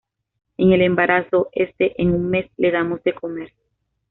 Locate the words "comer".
3.13-3.53